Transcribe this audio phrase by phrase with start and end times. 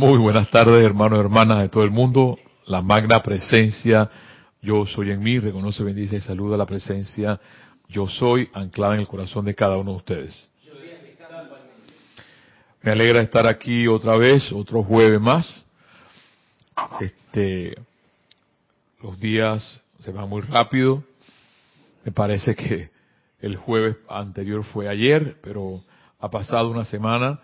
[0.00, 2.38] Muy buenas tardes, hermanos y hermanas de todo el mundo.
[2.64, 4.10] La magna presencia,
[4.62, 7.38] yo soy en mí, reconoce, bendice y saluda la presencia,
[7.86, 10.50] yo soy anclada en el corazón de cada uno de ustedes.
[12.80, 15.66] Me alegra estar aquí otra vez, otro jueves más.
[16.98, 17.76] Este,
[19.02, 21.04] los días se van muy rápido.
[22.06, 22.88] Me parece que
[23.42, 25.82] el jueves anterior fue ayer, pero
[26.18, 27.38] ha pasado una semana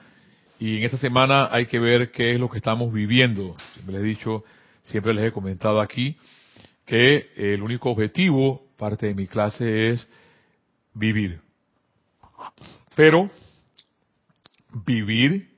[0.58, 3.56] y en esta semana hay que ver qué es lo que estamos viviendo.
[3.74, 4.44] Siempre les he dicho,
[4.82, 6.16] siempre les he comentado aquí
[6.84, 10.08] que el único objetivo, parte de mi clase, es
[10.94, 11.40] vivir.
[12.94, 13.30] Pero
[14.84, 15.50] vivir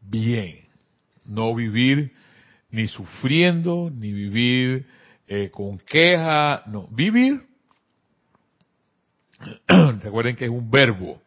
[0.00, 0.66] bien.
[1.24, 2.12] No vivir
[2.70, 4.86] ni sufriendo, ni vivir
[5.28, 6.88] eh, con queja, no.
[6.90, 7.42] Vivir,
[10.02, 11.20] recuerden que es un verbo,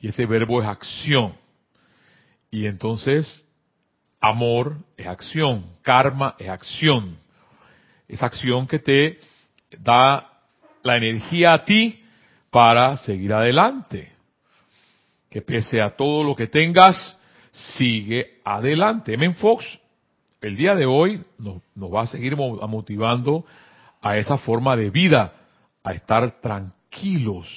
[0.00, 1.34] y ese verbo es acción.
[2.54, 3.44] Y entonces,
[4.20, 7.18] amor es acción, karma es acción.
[8.06, 9.18] Es acción que te
[9.80, 10.30] da
[10.84, 12.00] la energía a ti
[12.52, 14.12] para seguir adelante.
[15.28, 17.18] Que pese a todo lo que tengas,
[17.50, 19.16] sigue adelante.
[19.16, 19.64] Men Fox,
[20.40, 23.44] el día de hoy nos, nos va a seguir motivando
[24.00, 25.32] a esa forma de vida,
[25.82, 27.48] a estar tranquilos,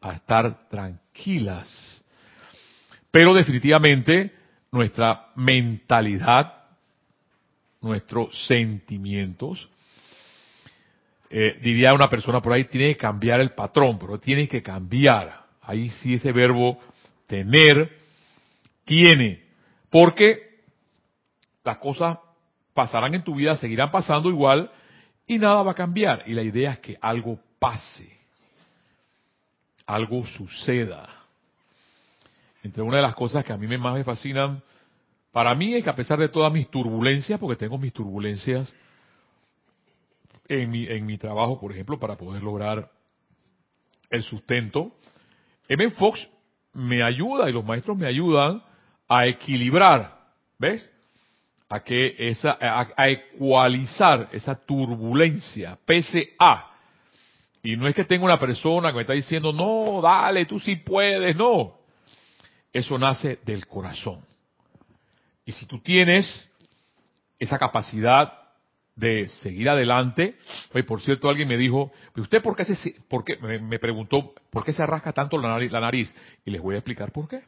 [0.00, 2.02] a estar tranquilas.
[3.12, 4.39] Pero definitivamente
[4.72, 6.54] nuestra mentalidad,
[7.80, 9.68] nuestros sentimientos.
[11.28, 15.44] Eh, diría una persona por ahí, tiene que cambiar el patrón, pero tiene que cambiar.
[15.62, 16.78] Ahí sí ese verbo
[17.26, 17.98] tener,
[18.84, 19.44] tiene.
[19.88, 20.60] Porque
[21.64, 22.18] las cosas
[22.74, 24.70] pasarán en tu vida, seguirán pasando igual
[25.26, 26.24] y nada va a cambiar.
[26.26, 28.10] Y la idea es que algo pase,
[29.86, 31.19] algo suceda
[32.62, 34.62] entre una de las cosas que a mí más me fascinan,
[35.32, 38.72] para mí es que a pesar de todas mis turbulencias, porque tengo mis turbulencias
[40.48, 42.90] en mi, en mi trabajo, por ejemplo, para poder lograr
[44.10, 44.92] el sustento,
[45.68, 45.90] M.
[45.90, 46.28] Fox
[46.72, 48.62] me ayuda y los maestros me ayudan
[49.08, 50.18] a equilibrar,
[50.58, 50.90] ¿ves?
[51.68, 56.72] A que esa, a, a ecualizar esa turbulencia, pese a.
[57.62, 60.76] Y no es que tenga una persona que me está diciendo, no, dale, tú sí
[60.76, 61.79] puedes, no.
[62.72, 64.24] Eso nace del corazón.
[65.44, 66.48] Y si tú tienes
[67.38, 68.32] esa capacidad
[68.94, 70.36] de seguir adelante,
[70.74, 74.64] oye, por cierto, alguien me dijo, ¿usted por qué se, por qué, me, preguntó, ¿por
[74.64, 76.14] qué se arrasca tanto la nariz?
[76.44, 77.42] Y les voy a explicar por qué.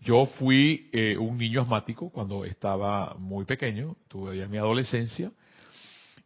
[0.00, 5.32] Yo fui eh, un niño asmático cuando estaba muy pequeño, tuve ya mi adolescencia,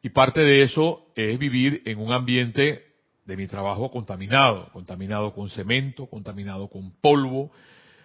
[0.02, 2.87] y parte de eso es vivir en un ambiente
[3.28, 7.52] de mi trabajo contaminado, contaminado con cemento, contaminado con polvo,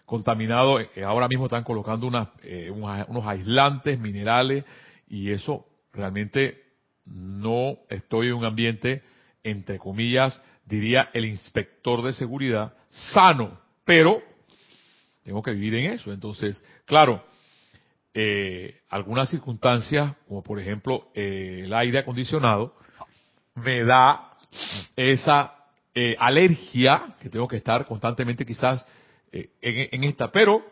[0.06, 2.12] contaminado, eh, ahora mismo están colocando
[2.44, 4.66] eh, unos aislantes minerales
[5.08, 6.62] y eso realmente
[7.06, 9.02] no estoy en un ambiente,
[9.44, 14.22] entre comillas, diría el inspector de seguridad, sano, pero
[15.24, 16.12] tengo que vivir en eso.
[16.12, 17.24] Entonces, claro,
[18.14, 22.76] eh, algunas circunstancias, como por ejemplo el aire acondicionado,
[23.56, 24.33] me da
[24.96, 25.54] esa
[25.96, 28.86] eh, alergia que tengo que estar constantemente quizás
[29.32, 30.32] eh, en, esta.
[30.32, 30.64] Pero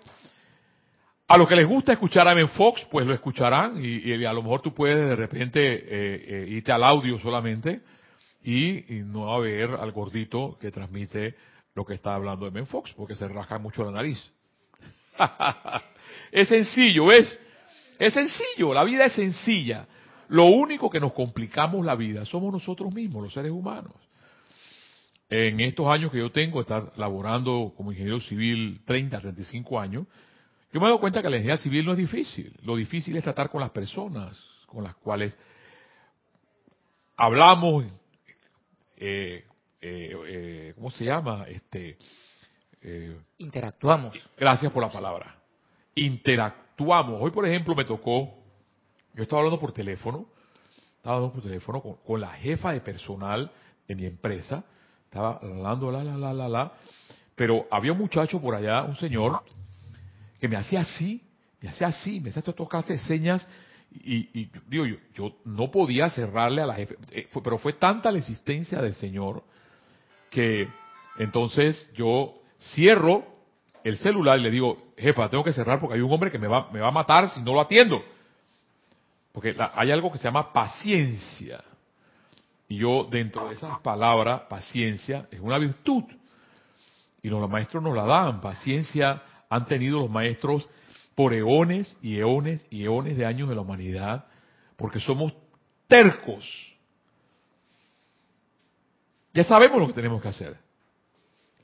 [1.27, 4.41] a los que les gusta escuchar a Ben Fox, pues lo escucharán y, a lo
[4.41, 7.81] mejor tú puedes de repente eh, irte al audio solamente
[8.43, 11.35] y, no a ver al gordito que transmite
[11.75, 14.31] lo que está hablando de Ben Fox, porque se rasca mucho la nariz.
[16.31, 17.39] es sencillo, ¿ves?
[17.99, 19.85] Es sencillo, la vida es sencilla.
[20.31, 23.91] Lo único que nos complicamos la vida somos nosotros mismos, los seres humanos.
[25.29, 30.07] En estos años que yo tengo, estar laborando como ingeniero civil 30, 35 años,
[30.71, 32.53] yo me he dado cuenta que la ingeniería civil no es difícil.
[32.63, 35.37] Lo difícil es tratar con las personas con las cuales
[37.17, 37.83] hablamos,
[38.95, 39.43] eh,
[39.81, 41.43] eh, eh, ¿cómo se llama?
[41.49, 41.97] Este,
[43.37, 44.17] Interactuamos.
[44.37, 45.35] Gracias por la palabra.
[45.93, 47.21] Interactuamos.
[47.21, 48.40] Hoy, por ejemplo, me tocó
[49.13, 50.25] yo estaba hablando por teléfono,
[50.97, 53.51] estaba hablando por teléfono con, la jefa de personal
[53.87, 54.63] de mi empresa,
[55.05, 56.71] estaba hablando, la, la, la, la, la,
[57.35, 59.41] pero había un muchacho por allá, un señor,
[60.39, 61.21] que me hacía así,
[61.59, 63.45] me hacía así, me hacía todas de señas,
[63.93, 68.19] y, digo, yo, yo, no podía cerrarle a la jefa, eh, pero fue tanta la
[68.19, 69.43] existencia del señor
[70.29, 70.69] que
[71.17, 72.35] entonces yo
[72.73, 73.25] cierro
[73.83, 76.47] el celular y le digo, jefa, tengo que cerrar porque hay un hombre que me
[76.47, 78.01] va, me va a matar si no lo atiendo.
[79.31, 81.63] Porque hay algo que se llama paciencia.
[82.67, 86.03] Y yo, dentro de esas palabras, paciencia es una virtud.
[87.21, 88.41] Y los maestros nos la dan.
[88.41, 90.67] Paciencia han tenido los maestros
[91.15, 94.25] por eones y eones y eones de años de la humanidad,
[94.77, 95.33] porque somos
[95.87, 96.45] tercos.
[99.33, 100.57] Ya sabemos lo que tenemos que hacer.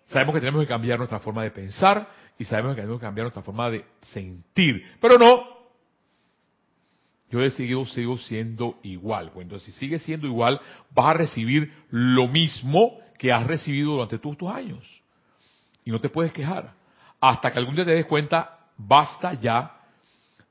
[0.06, 3.26] Sabemos que tenemos que cambiar nuestra forma de pensar y sabemos que tenemos que cambiar
[3.26, 4.98] nuestra forma de sentir.
[5.02, 5.57] Pero no.
[7.30, 9.32] Yo he seguido, sigo siendo igual.
[9.34, 10.60] Pues entonces, si sigues siendo igual,
[10.92, 14.84] vas a recibir lo mismo que has recibido durante todos tus años.
[15.84, 16.74] Y no te puedes quejar.
[17.20, 19.74] Hasta que algún día te des cuenta, basta ya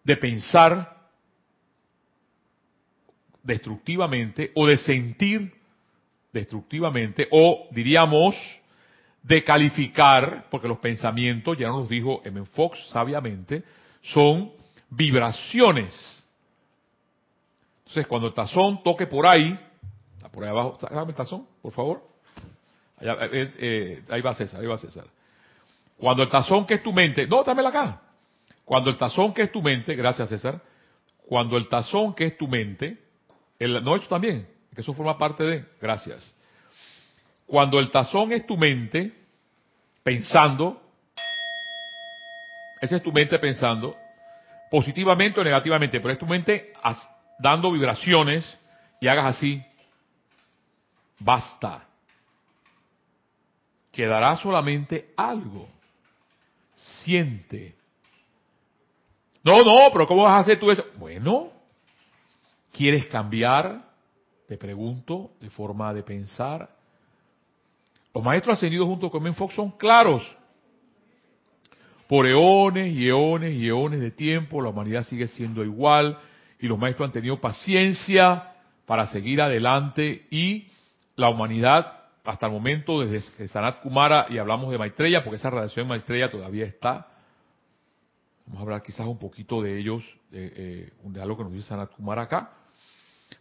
[0.04, 0.96] de pensar
[3.42, 5.52] destructivamente o de sentir
[6.32, 8.36] destructivamente o diríamos
[9.22, 12.44] de calificar, porque los pensamientos, ya nos dijo M.
[12.46, 13.64] Fox sabiamente,
[14.02, 14.52] son
[14.88, 16.15] vibraciones.
[17.86, 19.58] Entonces, cuando el tazón toque por ahí,
[20.32, 22.02] por ahí abajo, sácame el tazón, por favor.
[23.00, 25.06] Eh, eh, ahí va César, ahí va César.
[25.96, 28.02] Cuando el tazón que es tu mente, no, dámela acá.
[28.64, 30.60] Cuando el tazón que es tu mente, gracias César,
[31.26, 32.98] cuando el tazón que es tu mente,
[33.60, 36.34] no, eso también, que eso forma parte de, gracias.
[37.46, 39.12] Cuando el tazón es tu mente,
[40.02, 40.82] pensando,
[42.80, 43.96] esa es tu mente pensando,
[44.70, 46.72] positivamente o negativamente, pero es tu mente
[47.38, 48.58] dando vibraciones
[49.00, 49.62] y hagas así,
[51.18, 51.86] basta.
[53.92, 55.68] Quedará solamente algo.
[56.74, 57.74] Siente.
[59.42, 60.84] No, no, pero ¿cómo vas a hacer tú eso?
[60.98, 61.50] Bueno,
[62.72, 63.84] ¿quieres cambiar?
[64.46, 66.68] Te pregunto, de forma de pensar.
[68.14, 70.22] Los maestros ascendidos junto con Fox son claros.
[72.08, 76.18] Por eones y eones y eones de tiempo, la humanidad sigue siendo igual
[76.58, 78.52] y los maestros han tenido paciencia
[78.86, 80.68] para seguir adelante y
[81.16, 81.92] la humanidad
[82.24, 86.30] hasta el momento desde Sanat Kumara y hablamos de Maitreya porque esa radiación de Maitreya
[86.30, 87.08] todavía está.
[88.46, 91.92] Vamos a hablar quizás un poquito de ellos, de, de algo que nos dice Sanat
[91.92, 92.52] Kumara acá.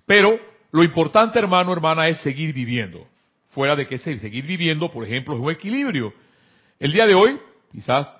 [0.05, 0.39] Pero
[0.71, 3.07] lo importante, hermano, hermana, es seguir viviendo.
[3.49, 6.13] Fuera de que seguir viviendo, por ejemplo, es un equilibrio.
[6.79, 7.39] El día de hoy,
[7.71, 8.13] quizás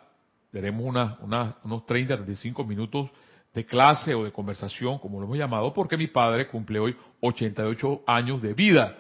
[0.52, 0.86] tenemos
[1.22, 3.10] unos 30, 35 minutos
[3.56, 8.04] de clase o de conversación, como lo hemos llamado, porque mi padre cumple hoy 88
[8.06, 8.98] años de vida.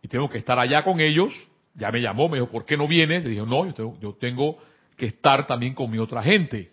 [0.00, 1.34] Y tengo que estar allá con ellos.
[1.74, 3.24] Ya me llamó, me dijo, ¿por qué no vienes?
[3.24, 4.58] Le dije, no, yo tengo, yo tengo
[4.96, 6.70] que estar también con mi otra gente.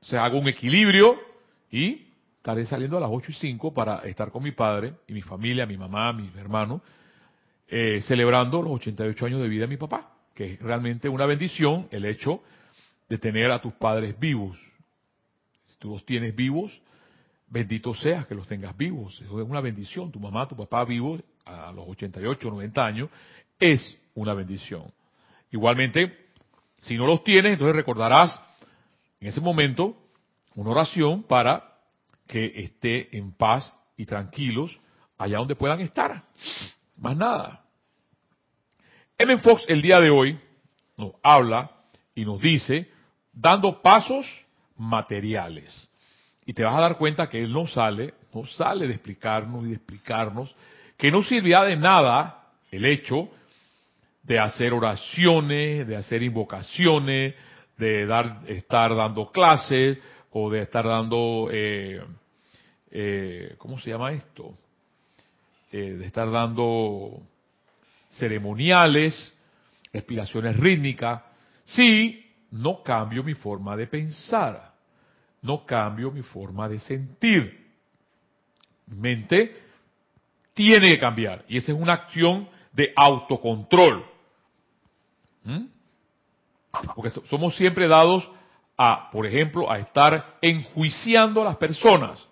[0.00, 1.18] O sea, hago un equilibrio
[1.70, 2.06] y
[2.36, 5.66] estaré saliendo a las 8 y 5 para estar con mi padre y mi familia,
[5.66, 6.80] mi mamá, mis hermanos,
[7.66, 11.88] eh, celebrando los 88 años de vida de mi papá, que es realmente una bendición
[11.90, 12.40] el hecho
[13.08, 14.56] de tener a tus padres vivos.
[15.84, 16.72] Tú los tienes vivos,
[17.46, 19.20] bendito seas que los tengas vivos.
[19.20, 20.10] Eso es una bendición.
[20.10, 23.10] Tu mamá, tu papá vivos a los 88, 90 años,
[23.60, 24.90] es una bendición.
[25.50, 26.30] Igualmente,
[26.80, 28.40] si no los tienes, entonces recordarás
[29.20, 29.94] en ese momento
[30.54, 31.76] una oración para
[32.26, 34.74] que esté en paz y tranquilos
[35.18, 36.22] allá donde puedan estar.
[36.96, 37.62] Más nada.
[39.18, 39.36] M.
[39.36, 40.40] Fox el día de hoy
[40.96, 41.72] nos habla
[42.14, 42.90] y nos dice,
[43.34, 44.43] dando pasos
[44.76, 45.88] materiales.
[46.46, 49.68] Y te vas a dar cuenta que él no sale, no sale de explicarnos y
[49.68, 50.54] de explicarnos
[50.96, 53.28] que no sirvía de nada el hecho
[54.22, 57.34] de hacer oraciones, de hacer invocaciones,
[57.76, 59.98] de dar, estar dando clases,
[60.36, 62.02] o de estar dando, eh,
[62.90, 64.52] eh, ¿cómo se llama esto?
[65.70, 67.22] Eh, de estar dando
[68.10, 69.32] ceremoniales,
[69.92, 71.22] respiraciones rítmicas,
[71.64, 72.23] si
[72.54, 74.74] no cambio mi forma de pensar,
[75.42, 77.64] no cambio mi forma de sentir.
[78.86, 79.60] Mi mente
[80.52, 84.04] tiene que cambiar y esa es una acción de autocontrol.
[85.42, 85.64] ¿Mm?
[86.94, 88.28] Porque somos siempre dados
[88.76, 92.24] a, por ejemplo, a estar enjuiciando a las personas.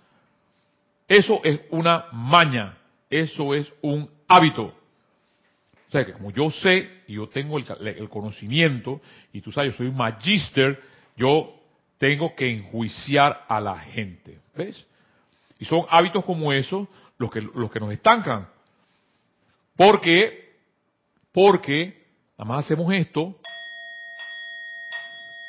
[1.09, 2.79] Eso es una maña,
[3.11, 4.73] eso es un hábito.
[5.93, 9.77] O sea, que como yo sé y yo tengo el, conocimiento, y tú sabes, yo
[9.77, 10.81] soy un magister,
[11.19, 11.55] yo
[11.99, 14.41] tengo que enjuiciar a la gente.
[14.57, 14.87] ¿Ves?
[15.59, 18.49] Y son hábitos como esos los que, los que nos estancan.
[19.77, 20.55] Porque,
[21.31, 22.07] porque,
[22.39, 23.37] nada más hacemos esto,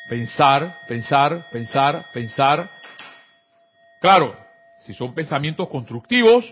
[0.06, 2.70] Pensar, pensar, pensar, pensar.
[4.02, 4.36] Claro,
[4.80, 6.44] si son pensamientos constructivos,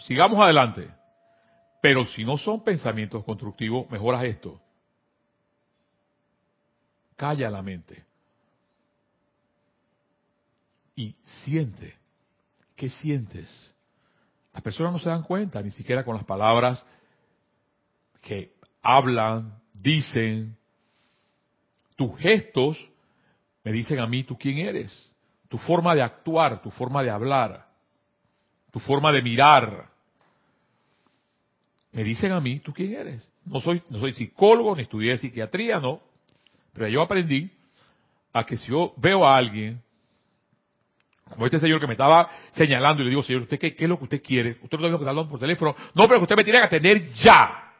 [0.00, 0.86] sigamos adelante.
[1.84, 4.58] Pero si no son pensamientos constructivos, mejoras esto.
[7.14, 8.02] Calla la mente.
[10.96, 11.94] Y siente.
[12.74, 13.70] ¿Qué sientes?
[14.54, 16.82] Las personas no se dan cuenta, ni siquiera con las palabras
[18.22, 20.56] que hablan, dicen,
[21.96, 22.78] tus gestos
[23.62, 25.14] me dicen a mí, ¿tú quién eres?
[25.50, 27.68] Tu forma de actuar, tu forma de hablar,
[28.70, 29.93] tu forma de mirar.
[31.94, 33.26] Me dicen a mí, ¿tú quién eres?
[33.44, 36.00] No soy, no soy psicólogo, ni estudié psiquiatría, no.
[36.72, 37.48] Pero yo aprendí
[38.32, 39.80] a que si yo veo a alguien,
[41.30, 43.88] como este señor que me estaba señalando, y le digo, señor, ¿usted qué, qué es
[43.88, 44.58] lo que usted quiere?
[44.60, 45.76] Usted no tiene que hablando por teléfono.
[45.94, 47.72] No, pero que usted me tiene que atender ya.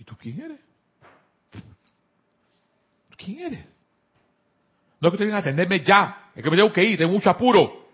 [0.00, 0.60] ¿Y tú quién eres?
[3.16, 3.78] ¿Quién eres?
[5.00, 7.12] No es que usted tenga que atenderme ya, es que me tengo que ir, tengo
[7.12, 7.85] mucho apuro.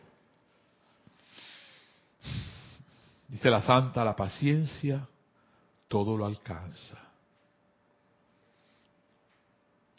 [3.33, 5.09] Dice la santa, la paciencia
[5.89, 6.99] todo lo alcanza.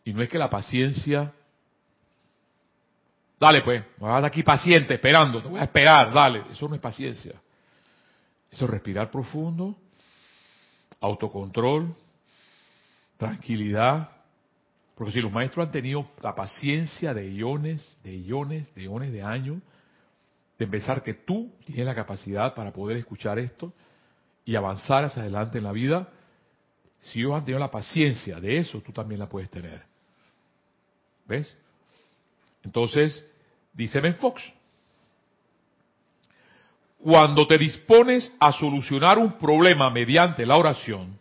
[0.03, 1.33] Y no es que la paciencia,
[3.39, 6.81] dale pues, me vas aquí paciente, esperando, te voy a esperar, dale, eso no es
[6.81, 7.33] paciencia.
[8.51, 9.75] Eso es respirar profundo,
[11.01, 11.91] autocontrol,
[13.17, 14.11] tranquilidad,
[14.93, 19.23] porque si los maestros han tenido la paciencia de iones, de iones, de iones de
[19.23, 19.59] años,
[20.57, 23.73] de empezar que tú tienes la capacidad para poder escuchar esto
[24.45, 26.09] y avanzar hacia adelante en la vida,
[26.99, 29.83] si ellos han tenido la paciencia de eso, tú también la puedes tener.
[31.25, 31.53] ¿Ves?
[32.63, 33.25] Entonces,
[33.73, 34.41] dice Ben Fox,
[36.97, 41.19] cuando te dispones a solucionar un problema mediante la oración,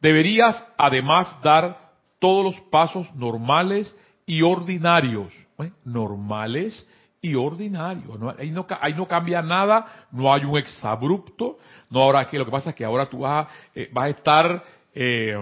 [0.00, 3.94] deberías además dar todos los pasos normales
[4.26, 5.32] y ordinarios.
[5.58, 5.70] ¿eh?
[5.84, 6.86] Normales
[7.24, 8.20] y ordinarios.
[8.20, 11.56] No, ahí, no, ahí, no, cambia nada, no hay un exabrupto.
[11.88, 14.08] No, ahora que lo que pasa es que ahora tú vas a, eh, vas a
[14.10, 14.64] estar,
[14.94, 15.34] eh,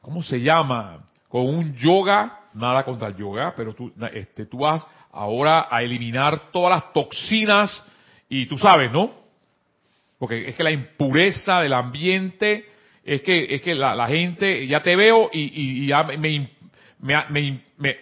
[0.00, 1.04] ¿cómo se llama?
[1.28, 6.52] Con un yoga, nada contra el yoga, pero tú, este, tú vas ahora a eliminar
[6.52, 7.84] todas las toxinas
[8.28, 9.10] y tú sabes, ¿no?
[10.20, 12.64] Porque es que la impureza del ambiente
[13.04, 16.48] es que, es que la, gente, ya te veo y, ya me,
[17.00, 17.98] me, me,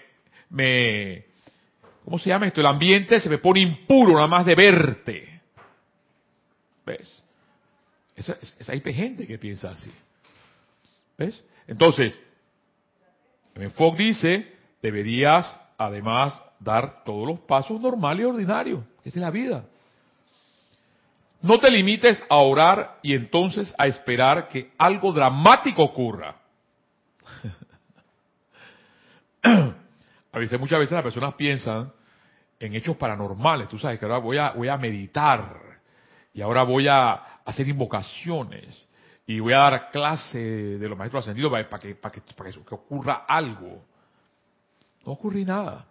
[0.51, 1.28] me,
[2.09, 2.63] ¿cómo se llama esto?
[2.63, 5.43] El ambiente se me pone impuro nada más de verte.
[6.87, 7.23] ¿Ves?
[8.17, 9.93] Esa, esa hay gente que piensa así.
[11.19, 11.45] ¿Ves?
[11.67, 12.19] Entonces,
[13.75, 18.81] Fogg dice, deberías además dar todos los pasos normales y ordinarios.
[19.05, 19.67] Esa es la vida.
[21.43, 26.37] No te limites a orar y entonces a esperar que algo dramático ocurra.
[29.43, 31.98] a veces, muchas veces las personas piensan
[32.61, 33.69] en hechos paranormales.
[33.69, 35.69] Tú sabes que ahora voy a, voy a meditar
[36.33, 37.13] y ahora voy a
[37.45, 38.87] hacer invocaciones
[39.27, 42.75] y voy a dar clase de los maestros ascendidos para, que, para, que, para que,
[42.75, 43.85] ocurra algo.
[45.05, 45.87] No ocurre nada.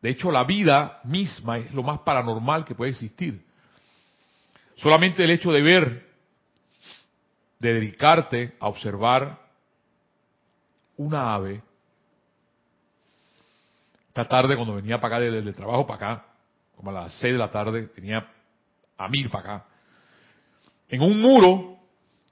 [0.00, 3.44] De hecho, la vida misma es lo más paranormal que puede existir.
[4.76, 6.08] Solamente el hecho de ver,
[7.58, 9.38] de dedicarte a observar
[10.96, 11.62] una ave,
[14.20, 16.26] esta tarde cuando venía para acá desde el trabajo para acá,
[16.74, 18.26] como a las seis de la tarde, venía
[18.96, 19.66] a mil para acá,
[20.88, 21.76] en un muro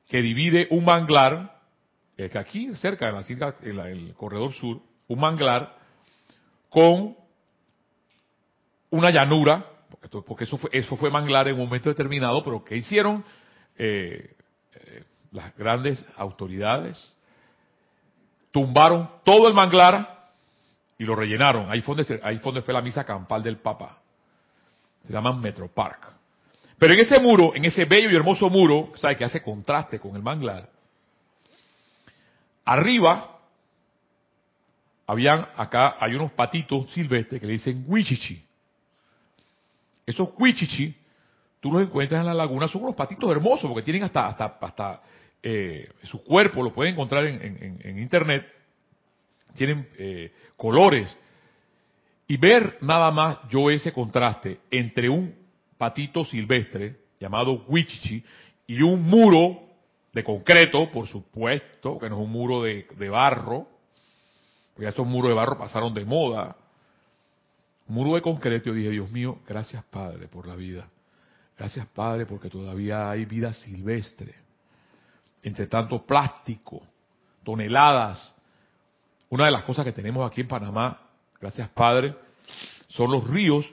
[0.09, 1.61] que divide un manglar,
[2.17, 5.77] que aquí cerca, en, la, en el corredor sur, un manglar
[6.69, 7.17] con
[8.91, 9.65] una llanura
[10.27, 13.25] porque eso fue, eso fue manglar en un momento determinado, pero ¿qué hicieron
[13.77, 14.35] eh,
[14.75, 17.15] eh, las grandes autoridades?
[18.51, 20.16] Tumbaron todo el manglar
[20.99, 21.71] y lo rellenaron.
[21.71, 23.99] Ahí fue donde, ahí fue, fue la misa campal del Papa.
[25.03, 26.15] Se llama Metropark.
[26.79, 29.17] Pero en ese muro, en ese bello y hermoso muro, ¿sabe?
[29.17, 30.69] que hace contraste con el manglar,
[32.65, 33.39] arriba
[35.07, 38.45] habían acá, hay unos patitos silvestres que le dicen huichichi.
[40.05, 40.95] Esos cuichichi,
[41.61, 45.03] tú los encuentras en la laguna, son unos patitos hermosos porque tienen hasta, hasta, hasta
[45.43, 48.47] eh, su cuerpo, lo pueden encontrar en, internet,
[49.57, 51.15] tienen eh, colores.
[52.29, 55.35] Y ver nada más yo ese contraste entre un
[55.77, 58.23] patito silvestre llamado Huichichi
[58.67, 59.61] y un muro
[60.13, 63.69] de concreto, por supuesto, que no es un muro de, de barro,
[64.75, 66.57] porque estos muros de barro pasaron de moda,
[67.89, 70.89] muro de concreto, dije, Dios mío, gracias Padre por la vida.
[71.57, 74.35] Gracias Padre porque todavía hay vida silvestre.
[75.43, 76.83] Entre tanto plástico,
[77.45, 78.35] toneladas.
[79.37, 80.99] Una de las cosas que tenemos aquí en Panamá,
[81.39, 82.15] gracias Padre,
[82.89, 83.71] son los ríos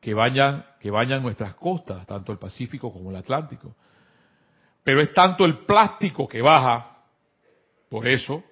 [0.00, 3.76] que bañan, que bañan nuestras costas, tanto el Pacífico como el Atlántico.
[4.82, 6.96] Pero es tanto el plástico que baja,
[7.88, 8.42] por eso,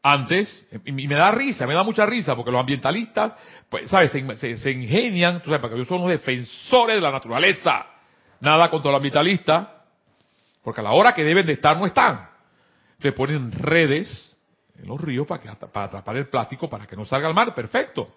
[0.00, 3.34] antes, y me da risa, me da mucha risa, porque los ambientalistas,
[3.68, 4.12] pues, ¿sabes?
[4.12, 7.86] Se, ingenian, tú sabes, porque ellos son los defensores de la naturaleza.
[8.38, 9.66] Nada contra los ambientalistas,
[10.62, 12.28] porque a la hora que deben de estar no están.
[12.98, 14.27] Entonces ponen redes,
[14.78, 17.54] en los ríos para, que, para atrapar el plástico para que no salga al mar,
[17.54, 18.16] perfecto.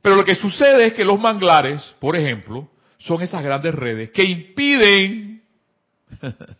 [0.00, 2.68] Pero lo que sucede es que los manglares, por ejemplo,
[2.98, 5.42] son esas grandes redes que impiden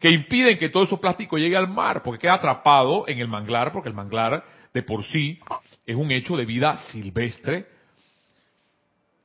[0.00, 3.72] que impiden que todo eso plástico llegue al mar, porque queda atrapado en el manglar,
[3.72, 5.40] porque el manglar de por sí
[5.86, 7.66] es un hecho de vida silvestre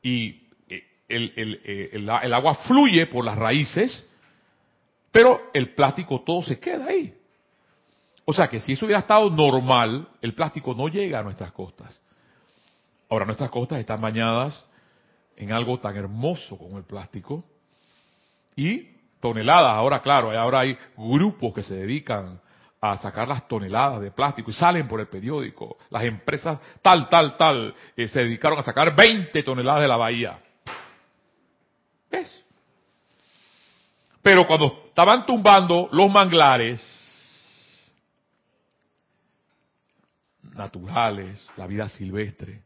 [0.01, 4.05] y eh, eh, el, el, agua fluye por las raíces,
[5.11, 7.13] pero el plástico todo se queda ahí.
[8.29, 11.99] O sea que si eso hubiera estado normal, el plástico no llega a nuestras costas.
[13.09, 14.67] Ahora nuestras costas están bañadas
[15.35, 17.43] en algo tan hermoso como el plástico
[18.55, 18.83] y
[19.19, 19.71] toneladas.
[19.71, 22.39] Ahora, claro, ahora hay grupos que se dedican
[22.79, 25.77] a sacar las toneladas de plástico y salen por el periódico.
[25.89, 30.39] Las empresas tal, tal, tal eh, se dedicaron a sacar 20 toneladas de la bahía.
[32.11, 32.45] ¿Ves?
[34.21, 36.98] Pero cuando estaban tumbando los manglares
[40.59, 42.61] naturales, la vida silvestre,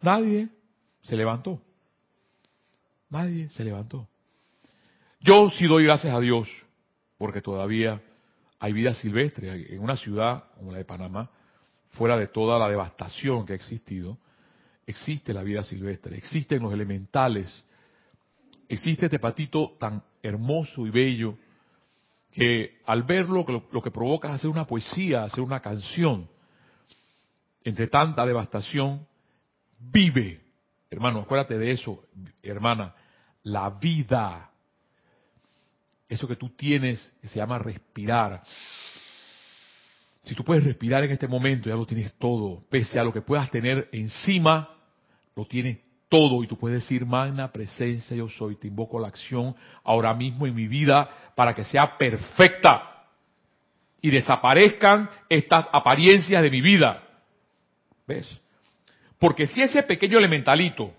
[0.00, 0.48] nadie
[1.02, 1.62] se levantó.
[3.10, 4.08] Nadie se levantó.
[5.20, 6.48] Yo sí doy gracias a Dios,
[7.18, 8.00] porque todavía
[8.58, 11.30] hay vida silvestre en una ciudad como la de Panamá,
[11.90, 14.18] fuera de toda la devastación que ha existido,
[14.86, 17.64] existe la vida silvestre, existen los elementales,
[18.68, 21.36] existe este patito tan hermoso y bello
[22.30, 26.28] que al verlo lo, que provoca es hacer una poesía, hacer una canción.
[27.64, 29.06] Entre tanta devastación,
[29.78, 30.40] vive.
[30.90, 32.04] Hermano, acuérdate de eso,
[32.42, 32.94] hermana.
[33.42, 34.50] La vida
[36.10, 38.42] eso que tú tienes se llama respirar.
[40.24, 42.64] Si tú puedes respirar en este momento, ya lo tienes todo.
[42.68, 44.70] Pese a lo que puedas tener encima,
[45.36, 46.42] lo tienes todo.
[46.42, 48.56] Y tú puedes decir, magna presencia yo soy.
[48.56, 53.06] Te invoco la acción ahora mismo en mi vida para que sea perfecta.
[54.02, 57.04] Y desaparezcan estas apariencias de mi vida.
[58.10, 58.40] ¿Ves?
[59.20, 60.92] Porque si ese pequeño elementalito,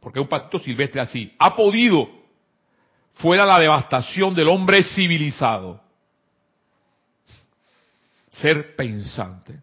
[0.00, 2.08] porque es un patito silvestre así, ha podido
[3.12, 5.80] fuera la devastación del hombre civilizado.
[8.32, 9.62] Ser pensante.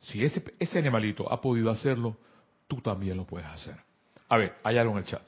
[0.00, 2.16] Si ese, ese animalito ha podido hacerlo,
[2.66, 3.76] tú también lo puedes hacer.
[4.30, 5.22] A ver, hay algo en el chat.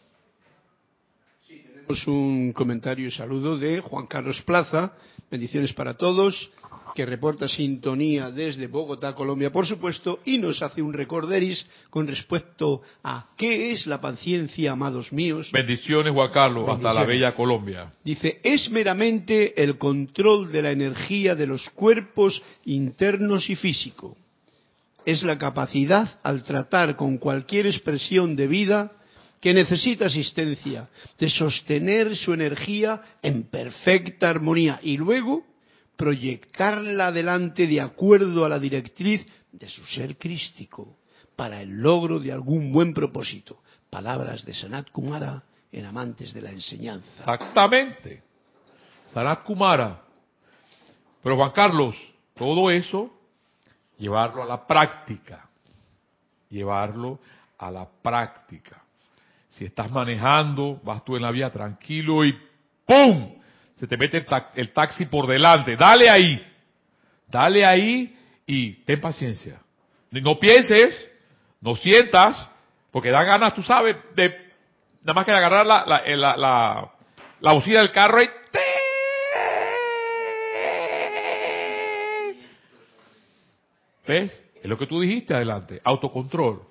[1.47, 4.95] Sí, tenemos un comentario y saludo de Juan Carlos Plaza.
[5.31, 6.51] Bendiciones para todos
[6.95, 12.83] que reporta sintonía desde Bogotá, Colombia, por supuesto, y nos hace un recorderis con respecto
[13.03, 15.51] a qué es la paciencia, amados míos.
[15.53, 17.93] Bendiciones, Juan Carlos, hasta la bella Colombia.
[18.05, 24.17] Dice, es meramente el control de la energía de los cuerpos internos y físico.
[25.05, 28.93] Es la capacidad al tratar con cualquier expresión de vida
[29.41, 35.43] que necesita asistencia, de sostener su energía en perfecta armonía y luego
[36.03, 40.97] proyectarla adelante de acuerdo a la directriz de su ser crístico
[41.37, 43.63] para el logro de algún buen propósito.
[43.89, 47.21] Palabras de Sanat Kumara en Amantes de la Enseñanza.
[47.21, 48.21] Exactamente.
[49.13, 50.03] Sanat Kumara.
[51.23, 51.95] Pero Juan Carlos,
[52.35, 53.09] todo eso,
[53.97, 55.49] llevarlo a la práctica.
[56.51, 57.21] Llevarlo
[57.59, 58.83] a la práctica.
[59.49, 62.37] Si estás manejando, vas tú en la vía tranquilo y
[62.85, 63.41] ¡pum!
[63.83, 65.77] Se te mete el, taxi por delante.
[65.77, 66.41] Dale ahí.
[67.27, 68.17] Dale ahí
[68.47, 69.61] y ten paciencia.
[70.09, 71.11] No pienses,
[71.61, 72.49] no sientas,
[72.93, 74.29] porque da ganas, tú sabes, de
[75.01, 76.93] nada más que agarrar la, la, eh, la, la,
[77.41, 78.31] la del carro y...
[84.07, 84.43] ¿Ves?
[84.63, 86.63] Es lo que tú dijiste adelante, autocontrol.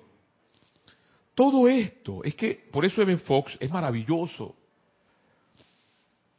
[1.34, 3.18] Todo esto, es que por eso M.
[3.18, 4.56] Fox es maravilloso.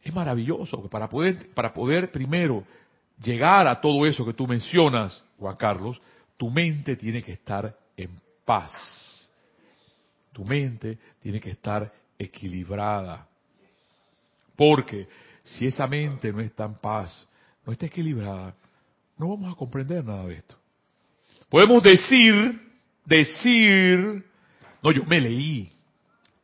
[0.04, 2.64] Es maravilloso, para poder, para poder primero
[3.22, 6.02] llegar a todo eso que tú mencionas, Juan Carlos,
[6.38, 9.30] tu mente tiene que estar en paz.
[10.34, 13.28] Tu mente tiene que estar equilibrada.
[14.56, 15.08] Porque
[15.44, 17.28] si esa mente no está en paz,
[17.66, 18.56] no está equilibrada,
[19.18, 20.56] no vamos a comprender nada de esto.
[21.50, 22.62] Podemos decir,
[23.06, 24.26] decir,
[24.82, 25.72] no, yo me leí,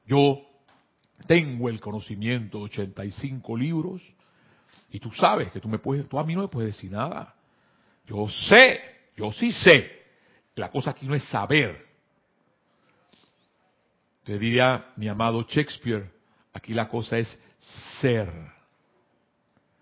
[0.06, 0.49] yo
[1.30, 4.02] tengo el conocimiento de 85 libros
[4.90, 7.36] y tú sabes que tú me puedes, tú a mí no me puedes decir nada.
[8.08, 8.82] Yo sé,
[9.16, 9.92] yo sí sé.
[10.56, 11.86] La cosa aquí no es saber.
[14.24, 16.10] Te diría mi amado Shakespeare,
[16.52, 17.40] aquí la cosa es
[18.02, 18.34] ser.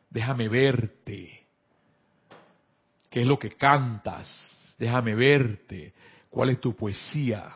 [0.10, 1.46] Déjame verte.
[3.10, 4.76] ¿Qué es lo que cantas?
[4.78, 5.94] Déjame verte.
[6.30, 7.56] ¿Cuál es tu poesía?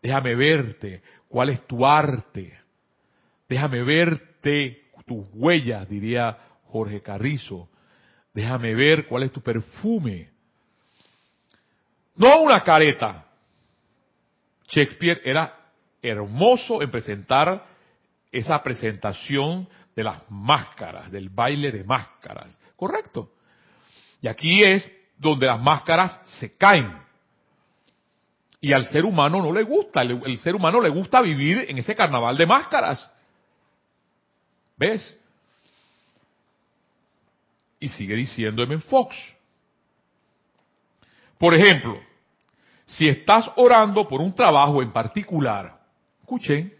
[0.00, 1.02] Déjame verte.
[1.26, 2.61] ¿Cuál es tu arte?
[3.52, 6.38] Déjame verte tus huellas, diría
[6.68, 7.68] Jorge Carrizo,
[8.32, 10.30] déjame ver cuál es tu perfume.
[12.16, 13.26] No una careta.
[14.68, 15.54] Shakespeare era
[16.00, 17.66] hermoso en presentar
[18.30, 22.58] esa presentación de las máscaras, del baile de máscaras.
[22.74, 23.32] ¿Correcto?
[24.22, 27.02] Y aquí es donde las máscaras se caen.
[28.62, 31.94] Y al ser humano no le gusta, el, ser humano le gusta vivir en ese
[31.94, 33.12] carnaval de máscaras.
[34.82, 35.16] ¿Ves?
[37.78, 38.80] Y sigue diciendo M.
[38.80, 39.14] Fox.
[41.38, 42.00] Por ejemplo,
[42.86, 45.78] si estás orando por un trabajo en particular,
[46.20, 46.74] escuchen,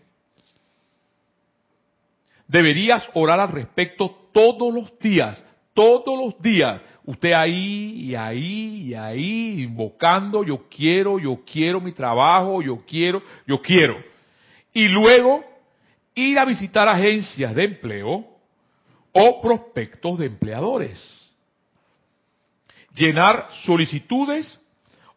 [2.48, 5.40] deberías orar al respecto todos los días,
[5.72, 6.80] todos los días.
[7.04, 13.22] Usted ahí y ahí y ahí invocando, yo quiero, yo quiero mi trabajo, yo quiero,
[13.46, 13.96] yo quiero.
[14.72, 15.51] Y luego
[16.14, 18.27] ir a visitar agencias de empleo
[19.12, 21.18] o prospectos de empleadores.
[22.94, 24.61] Llenar solicitudes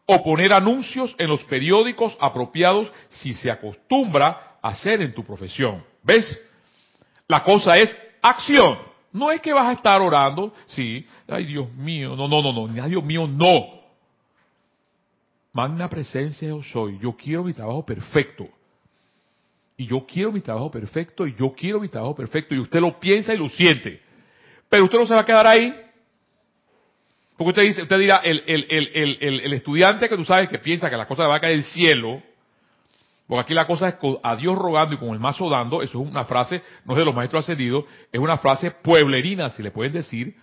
[0.06, 5.84] o poner anuncios en los periódicos apropiados si se acostumbra a hacer en tu profesión.
[6.02, 6.38] ¿Ves?
[7.28, 8.78] La cosa es acción.
[9.12, 12.82] No es que vas a estar orando, sí, ay Dios mío, no, no, no, no,
[12.82, 13.76] ay Dios mío, no.
[15.52, 18.46] Magna presencia yo soy, yo quiero mi trabajo perfecto.
[19.76, 22.98] Y yo quiero mi trabajo perfecto, y yo quiero mi trabajo perfecto, y usted lo
[22.98, 24.00] piensa y lo siente.
[24.68, 25.74] Pero usted no se va a quedar ahí.
[27.36, 30.88] Porque usted dice, usted dirá, el, el, el, el, estudiante que tú sabes que piensa
[30.88, 32.22] que la cosa le va a caer del cielo,
[33.26, 36.08] porque aquí la cosa es a Dios rogando y con el mazo dando, eso es
[36.08, 39.92] una frase, no es de los maestros ascendidos, es una frase pueblerina, si le pueden
[39.92, 40.34] decir,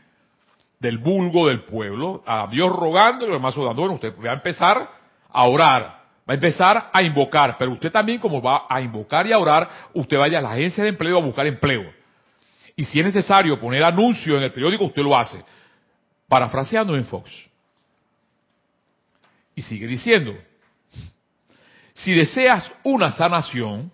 [0.80, 3.82] del vulgo del pueblo, a Dios rogando y con el mazo dando.
[3.82, 4.90] Bueno, usted va a empezar
[5.30, 9.34] a orar, va a empezar a invocar, pero usted también como va a invocar y
[9.34, 11.92] a orar, usted vaya a la agencia de empleo a buscar empleo.
[12.76, 15.44] Y si es necesario poner anuncio en el periódico, usted lo hace.
[16.28, 17.30] Parafraseando en Fox.
[19.56, 20.34] Y sigue diciendo,
[21.94, 23.92] si deseas una sanación,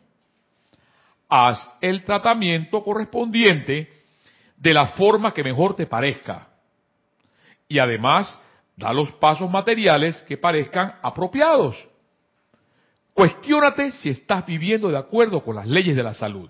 [1.28, 3.92] haz el tratamiento correspondiente
[4.56, 6.48] de la forma que mejor te parezca.
[7.68, 8.40] Y además,
[8.78, 11.76] da los pasos materiales que parezcan apropiados.
[13.20, 16.50] Cuestiónate si estás viviendo de acuerdo con las leyes de la salud.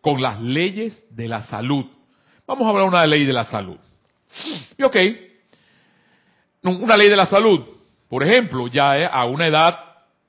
[0.00, 1.84] Con las leyes de la salud.
[2.46, 3.76] Vamos a hablar una ley de la salud.
[4.78, 4.96] Y ok,
[6.62, 7.60] una ley de la salud.
[8.08, 9.78] Por ejemplo, ya eh, a una edad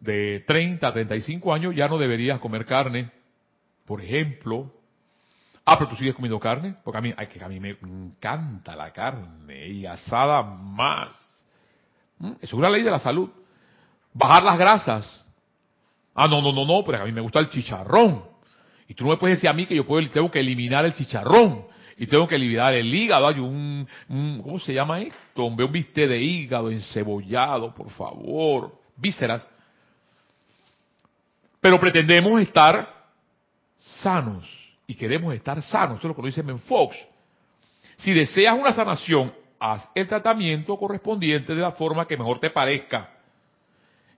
[0.02, 3.10] de 30 a 35 años ya no deberías comer carne.
[3.86, 4.70] Por ejemplo.
[5.64, 6.76] Ah, pero tú sigues comiendo carne.
[6.84, 11.46] Porque a mí, a mí me encanta la carne y asada más.
[12.18, 12.34] ¿Mm?
[12.42, 13.30] Es una ley de la salud.
[14.14, 15.26] Bajar las grasas.
[16.14, 18.24] Ah, no, no, no, no, pero a mí me gusta el chicharrón.
[18.88, 20.94] Y tú no me puedes decir a mí que yo puedo, tengo que eliminar el
[20.94, 21.66] chicharrón
[21.98, 23.28] y tengo que eliminar el hígado.
[23.28, 23.88] Hay un,
[24.44, 25.46] ¿cómo se llama esto?
[25.46, 28.76] Un, un bistec de hígado encebollado, por favor.
[28.98, 29.48] Vísceras.
[31.62, 33.02] Pero pretendemos estar
[33.78, 34.46] sanos
[34.88, 35.96] y queremos estar sanos.
[35.96, 36.98] Esto es lo que lo dice Menfox.
[37.98, 43.10] Si deseas una sanación, haz el tratamiento correspondiente de la forma que mejor te parezca.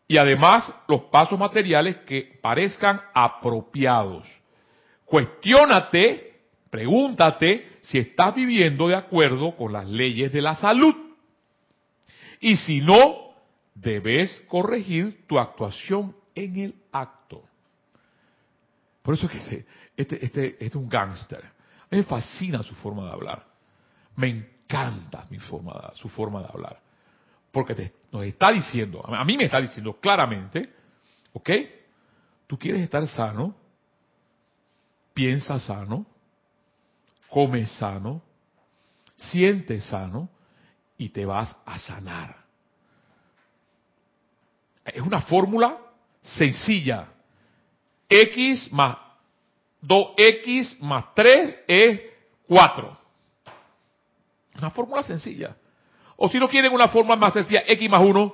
[0.08, 4.28] Y además los pasos materiales que parezcan apropiados.
[5.06, 6.34] Cuestiónate
[6.74, 10.96] Pregúntate si estás viviendo de acuerdo con las leyes de la salud.
[12.40, 13.36] Y si no,
[13.76, 17.44] debes corregir tu actuación en el acto.
[19.04, 21.46] Por eso que este, este, este, es un gángster.
[21.46, 23.46] A mí me fascina su forma de hablar.
[24.16, 25.28] Me encanta
[25.94, 26.80] su forma de hablar.
[27.54, 30.74] Porque nos está diciendo, a mí me está diciendo claramente,
[31.34, 31.50] ¿ok?
[32.48, 33.56] Tú quieres estar sano,
[35.14, 36.04] piensa sano,
[37.30, 38.24] come sano,
[39.16, 40.30] siente sano
[40.98, 42.44] y te vas a sanar.
[44.84, 45.78] Es una fórmula
[46.24, 47.08] sencilla.
[48.10, 48.98] X más
[49.84, 52.02] 2X más 3 es
[52.48, 52.98] 4.
[54.58, 55.56] Una fórmula sencilla.
[56.16, 58.34] O si no quieren una fórmula más sencilla, X más 1,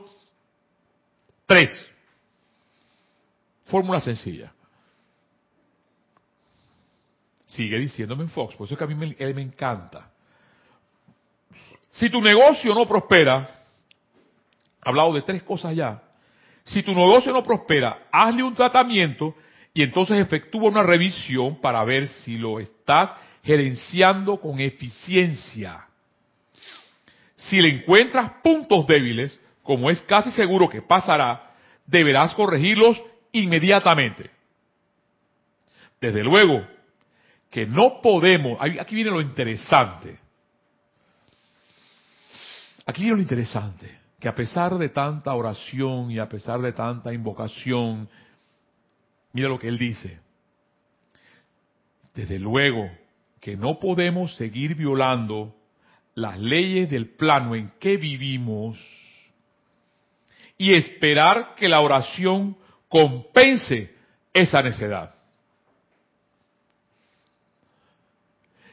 [1.46, 1.92] 3.
[3.66, 4.52] Fórmula sencilla.
[7.46, 10.12] Sigue diciéndome en Fox, por eso es que a mí me, él me encanta.
[11.92, 13.64] Si tu negocio no prospera,
[14.82, 16.02] hablado de tres cosas ya.
[16.64, 19.36] Si tu negocio no prospera, hazle un tratamiento
[19.74, 23.14] y entonces efectúa una revisión para ver si lo estás
[23.44, 25.89] gerenciando con eficiencia.
[27.40, 31.52] Si le encuentras puntos débiles, como es casi seguro que pasará,
[31.86, 34.30] deberás corregirlos inmediatamente.
[36.02, 36.66] Desde luego,
[37.50, 40.20] que no podemos, aquí viene lo interesante,
[42.86, 47.14] aquí viene lo interesante, que a pesar de tanta oración y a pesar de tanta
[47.14, 48.10] invocación,
[49.32, 50.20] mira lo que él dice,
[52.14, 52.90] desde luego
[53.40, 55.56] que no podemos seguir violando
[56.20, 58.78] las leyes del plano en que vivimos
[60.58, 62.58] y esperar que la oración
[62.90, 63.96] compense
[64.34, 65.16] esa necedad.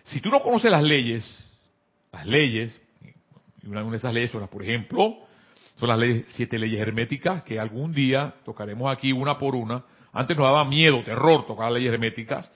[0.04, 1.44] Si tú no conoces las leyes,
[2.12, 2.80] las leyes,
[3.64, 5.18] una de esas leyes son las, por ejemplo,
[5.78, 9.84] son las siete leyes herméticas, que algún día tocaremos aquí una por una.
[10.12, 12.50] Antes nos daba miedo, terror tocar las leyes herméticas.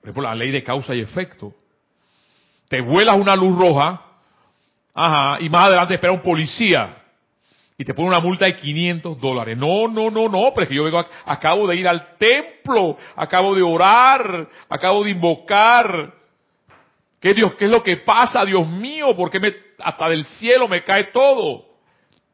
[0.00, 1.54] Por ejemplo, la ley de causa y efecto.
[2.68, 4.02] Te vuelas una luz roja,
[4.94, 7.04] ajá, y más adelante espera un policía
[7.76, 9.56] y te pone una multa de 500 dólares.
[9.56, 13.54] No, no, no, no, pero es que yo vengo, acabo de ir al templo, acabo
[13.54, 16.14] de orar, acabo de invocar.
[17.20, 19.14] ¿Qué Dios, qué es lo que pasa, Dios mío?
[19.16, 21.64] Porque me, hasta del cielo me cae todo?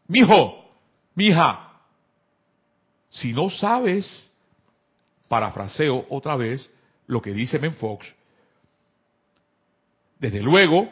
[0.09, 0.71] Mijo,
[1.15, 1.71] mija,
[3.09, 4.31] si no sabes,
[5.29, 6.71] parafraseo otra vez,
[7.07, 8.15] lo que dice Menfox,
[10.21, 10.89] desde luego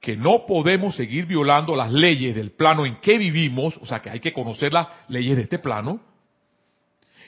[0.00, 4.10] que no podemos seguir violando las leyes del plano en que vivimos, o sea que
[4.10, 5.98] hay que conocer las leyes de este plano,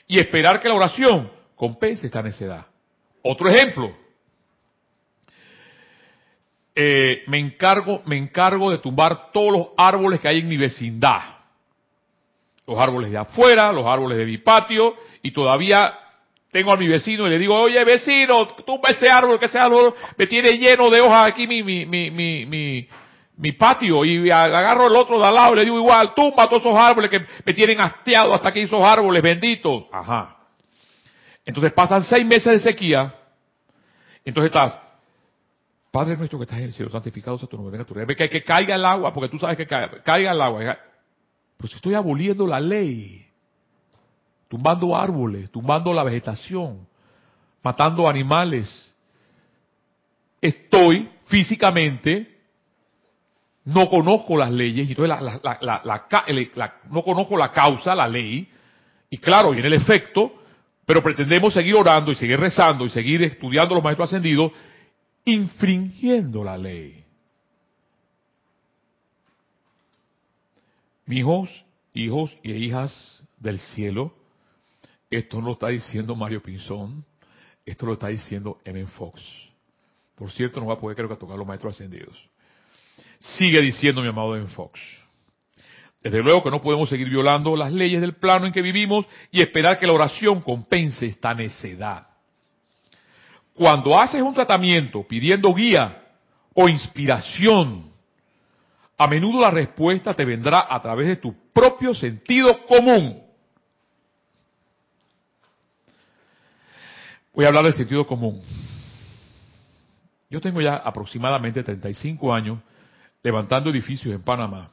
[0.05, 2.67] y esperar que la oración compense esta necedad.
[3.23, 3.91] Otro ejemplo.
[6.75, 11.21] Eh, me encargo, me encargo de tumbar todos los árboles que hay en mi vecindad.
[12.67, 15.97] Los árboles de afuera, los árboles de mi patio, y todavía
[16.51, 19.93] tengo a mi vecino y le digo, oye vecino, tumba ese árbol, que ese árbol
[20.17, 22.87] me tiene lleno de hojas aquí mi, mi, mi, mi,
[23.37, 26.63] mi, patio y agarro el otro de al lado y le digo igual, tumba todos
[26.63, 29.85] esos árboles que me tienen hastiado hasta aquí esos árboles benditos.
[29.91, 30.37] Ajá.
[31.45, 33.13] Entonces pasan seis meses de sequía.
[34.23, 34.79] Entonces estás,
[35.91, 38.07] Padre nuestro que estás en el cielo, santificado sea tu nombre, venga tu reino.
[38.15, 40.77] Que, que caiga el agua, porque tú sabes que caiga, caiga el agua.
[41.57, 43.26] Pues estoy aboliendo la ley
[44.47, 46.87] tumbando árboles, tumbando la vegetación,
[47.63, 48.95] matando animales.
[50.41, 52.35] Estoy físicamente,
[53.65, 58.47] no conozco las leyes, y entonces la, no conozco la causa, la ley,
[59.09, 60.33] y claro, viene el efecto,
[60.85, 64.51] pero pretendemos seguir orando y seguir rezando y seguir estudiando los maestros ascendidos,
[65.25, 67.03] infringiendo la ley.
[71.05, 74.13] Mis hijos, hijos y hijas del cielo,
[75.09, 77.05] esto no lo está diciendo Mario Pinzón,
[77.65, 78.85] esto lo está diciendo M.
[78.87, 79.21] Fox.
[80.15, 82.17] Por cierto, no va a poder creo que tocar los maestros ascendidos.
[83.19, 84.47] Sigue diciendo mi amado M.
[84.47, 84.79] Fox.
[86.01, 89.41] Desde luego que no podemos seguir violando las leyes del plano en que vivimos y
[89.41, 92.07] esperar que la oración compense esta necedad.
[93.53, 96.03] Cuando haces un tratamiento pidiendo guía
[96.53, 97.91] o inspiración,
[98.97, 103.26] a menudo la respuesta te vendrá a través de tu propio sentido común
[107.37, 108.41] Voy a hablar del sentido común.
[110.27, 112.57] Yo tengo ya aproximadamente 35 años
[113.21, 114.71] levantando edificios en Panamá.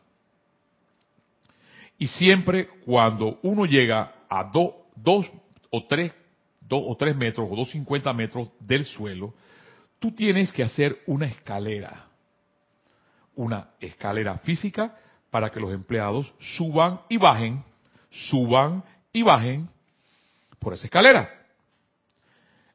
[1.98, 5.31] Y siempre cuando uno llega a dos
[5.68, 6.14] o tres,
[6.59, 9.35] dos o tres metros o dos cincuenta metros del suelo,
[9.98, 12.07] tú tienes que hacer una escalera.
[13.35, 14.96] Una escalera física
[15.31, 17.62] para que los empleados suban y bajen,
[18.09, 19.68] suban y bajen
[20.59, 21.43] por esa escalera.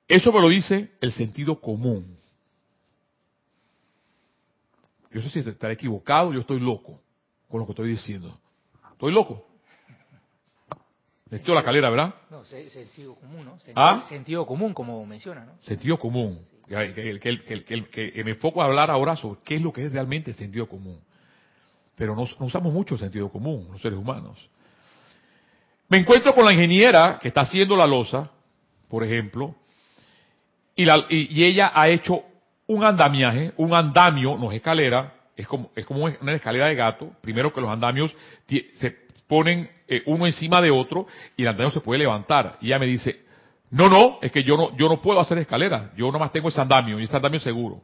[0.10, 2.18] Eso me lo dice el sentido común.
[5.12, 7.00] Yo sé si estaré equivocado, yo estoy loco
[7.48, 8.36] con lo que estoy diciendo.
[8.92, 9.46] ¿Estoy loco?
[11.26, 12.16] Necesito la calera, ¿verdad?
[12.32, 13.60] No, sentido común, ¿no?
[13.60, 14.06] Sentido, ¿Ah?
[14.10, 15.54] sentido común, como menciona, ¿no?
[15.60, 16.40] Sentido común.
[16.68, 20.38] Que, que, me enfoco a hablar ahora sobre qué es lo que es realmente el
[20.38, 21.00] sentido común.
[21.96, 24.40] Pero no, no usamos mucho el sentido común, los seres humanos.
[25.88, 28.32] Me encuentro con la ingeniera que está haciendo la losa,
[28.88, 29.56] por ejemplo,
[30.84, 32.24] y, ella ha hecho
[32.68, 35.70] un andamiaje, un andamio, no es escalera, es como,
[36.22, 37.12] una escalera de gato.
[37.22, 38.16] Primero que los andamios
[38.48, 42.58] se ponen eh, uno encima de otro y el andamio se puede levantar.
[42.62, 43.26] Y ella me dice,
[43.72, 46.62] no, no, es que yo no, yo no puedo hacer escalera, yo nomás tengo ese
[46.62, 47.82] andamio y ese andamio seguro.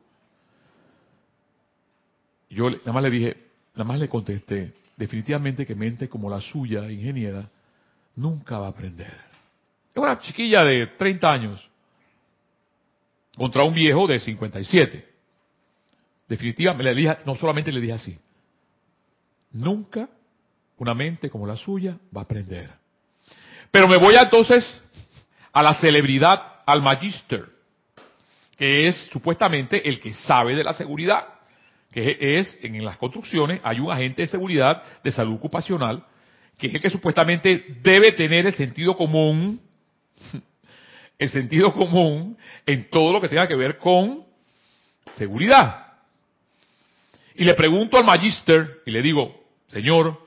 [2.50, 3.38] Yo le dije,
[3.74, 7.50] nada más le contesté, definitivamente que mente como la suya, ingeniera,
[8.16, 9.14] nunca va a aprender.
[9.90, 11.70] Es una chiquilla de 30 años
[13.36, 15.06] contra un viejo de 57.
[16.28, 18.18] Definitivamente, le dije, no solamente le dije así,
[19.52, 20.10] nunca
[20.78, 22.70] una mente como la suya va a aprender.
[23.72, 24.84] Pero me voy entonces
[25.52, 27.46] a la celebridad, al magister.
[28.58, 31.28] que es supuestamente el que sabe de la seguridad,
[31.92, 36.06] que es en las construcciones hay un agente de seguridad de salud ocupacional,
[36.58, 39.60] que es el que supuestamente debe tener el sentido común,
[41.18, 44.24] el sentido común en todo lo que tenga que ver con
[45.16, 45.86] seguridad.
[47.36, 49.36] Y le pregunto al magister y le digo,
[49.68, 50.20] señor,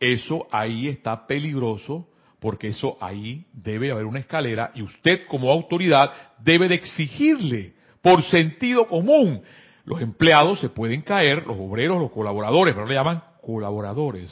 [0.00, 2.08] eso ahí está peligroso
[2.40, 8.22] porque eso ahí debe haber una escalera y usted como autoridad debe de exigirle por
[8.24, 9.42] sentido común.
[9.86, 14.30] Los empleados se pueden caer, los obreros, los colaboradores, pero le llaman colaboradores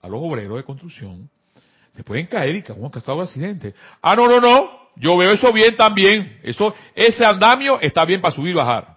[0.00, 1.28] a los obreros de construcción,
[1.96, 3.74] se pueden caer y que han causado un accidente.
[4.02, 6.40] Ah, no, no, no, yo veo eso bien también.
[6.42, 8.96] Eso, ese andamio está bien para subir y bajar.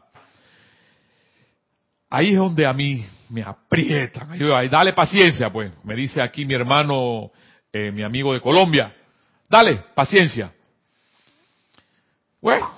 [2.09, 4.37] Ahí es donde a mí me aprietan.
[4.69, 5.71] Dale paciencia, pues.
[5.85, 7.31] Me dice aquí mi hermano
[7.71, 8.93] eh, mi amigo de Colombia.
[9.47, 10.53] Dale, paciencia.
[12.41, 12.69] Bueno,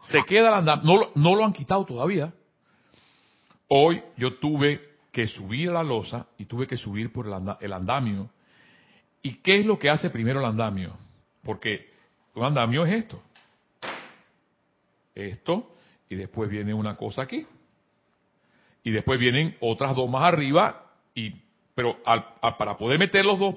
[0.00, 2.32] se queda el andamio, no, lo han quitado todavía.
[3.68, 7.26] Hoy yo tuve que subir a la losa y tuve que subir por
[7.60, 8.30] el andamio.
[9.26, 10.96] ¿Y qué es lo que hace primero el andamio?
[11.42, 11.90] Porque
[12.36, 13.20] un andamio es esto.
[15.16, 15.74] Esto,
[16.08, 17.44] y después viene una cosa aquí.
[18.84, 21.34] Y después vienen otras dos más arriba y
[21.74, 21.98] pero
[22.56, 23.56] para poder meter los dos,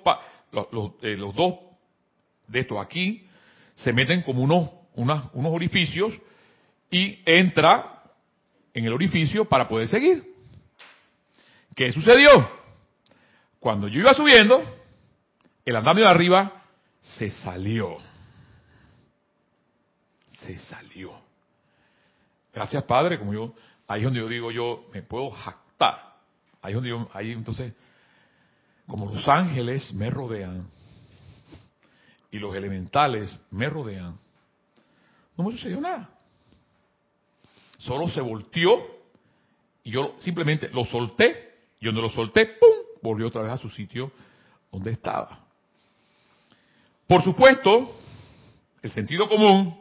[1.03, 1.53] eh, los, dos
[2.47, 3.27] de estos aquí,
[3.75, 6.19] se meten como unos, unos orificios
[6.89, 8.01] y entra
[8.73, 10.23] en el orificio para poder seguir.
[11.75, 12.49] ¿Qué sucedió?
[13.59, 14.78] Cuando yo iba subiendo,
[15.69, 16.63] el andamio de arriba
[16.99, 17.97] se salió.
[20.33, 21.11] Se salió.
[22.51, 23.53] Gracias, Padre, como yo,
[23.87, 26.15] ahí es donde yo digo, yo me puedo jactar.
[26.63, 27.73] Ahí es donde yo, ahí entonces,
[28.87, 30.67] como los ángeles me rodean
[32.31, 34.17] y los elementales me rodean,
[35.37, 36.09] no me sucedió nada.
[37.77, 38.87] Solo se volteó
[39.83, 41.47] y yo simplemente lo solté.
[41.79, 42.69] Y donde lo solté, ¡pum!
[43.03, 44.11] Volvió otra vez a su sitio
[44.71, 45.48] donde estaba.
[47.09, 47.91] Por supuesto,
[48.83, 49.75] el sentido común,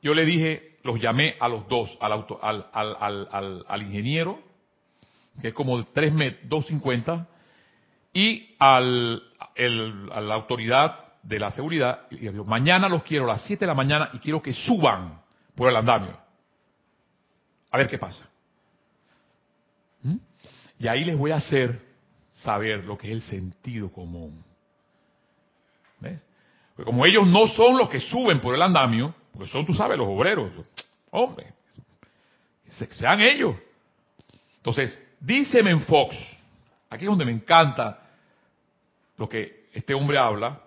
[0.00, 4.40] yo le dije, los llamé a los dos, al, auto, al, ingeniero,
[5.42, 7.28] que es como de 3 metros, 250,
[8.14, 9.22] y al,
[10.14, 13.66] a la autoridad de la seguridad, y digo, mañana los quiero a las 7 de
[13.66, 15.20] la mañana y quiero que suban
[15.54, 16.18] por el andamio.
[17.70, 18.26] A ver qué pasa.
[20.00, 20.16] ¿Mm?
[20.78, 21.82] Y ahí les voy a hacer
[22.30, 24.51] saber lo que es el sentido común.
[26.84, 30.08] Como ellos no son los que suben por el andamio, porque son, tú sabes, los
[30.08, 30.50] obreros.
[31.10, 31.52] Hombre,
[32.66, 33.56] sean ellos.
[34.56, 36.16] Entonces, dice Fox,
[36.88, 38.00] aquí es donde me encanta
[39.16, 40.60] lo que este hombre habla,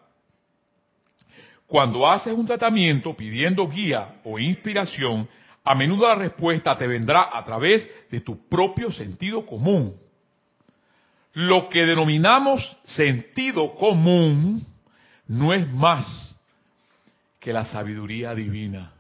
[1.68, 5.28] cuando haces un tratamiento pidiendo guía o inspiración,
[5.64, 9.96] a menudo la respuesta te vendrá a través de tu propio sentido común.
[11.34, 14.66] Lo que denominamos sentido común
[15.28, 16.36] no es más
[17.40, 18.92] que la sabiduría divina,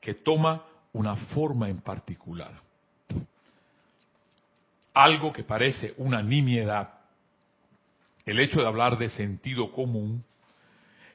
[0.00, 2.52] que toma una forma en particular.
[4.92, 6.94] Algo que parece una nimiedad
[8.26, 10.24] el hecho de hablar de sentido común,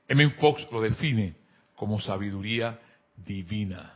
[0.07, 0.29] M.
[0.31, 1.35] Fox lo define
[1.75, 2.79] como sabiduría
[3.15, 3.93] divina.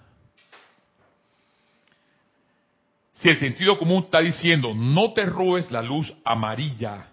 [3.14, 7.08] Si el sentido común está diciendo no te robes la luz amarilla,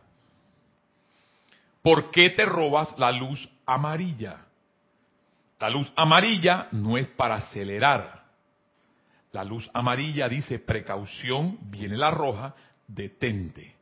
[1.82, 4.46] ¿por qué te robas la luz amarilla?
[5.58, 8.20] La luz amarilla no es para acelerar.
[9.32, 12.54] La luz amarilla dice precaución, viene la roja,
[12.88, 13.76] detente.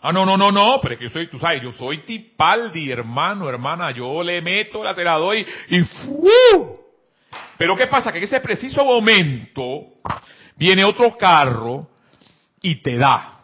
[0.00, 2.90] Ah, no, no, no, no, pero es que yo soy, tú sabes, yo soy tipaldi,
[2.90, 5.80] hermano, hermana, yo le meto el acelerador y, y
[7.58, 8.12] Pero ¿qué pasa?
[8.12, 9.94] Que en ese preciso momento
[10.56, 11.88] viene otro carro
[12.60, 13.35] y te da.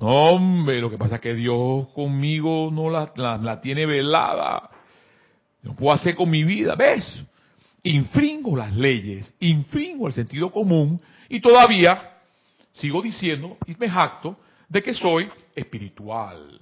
[0.00, 4.70] No, hombre, lo que pasa es que Dios conmigo no la, tiene velada.
[5.62, 7.22] No puedo hacer con mi vida, ¿ves?
[7.82, 12.16] Infringo las leyes, infringo el sentido común y todavía
[12.72, 14.38] sigo diciendo y me jacto
[14.68, 16.58] de que soy espiritual,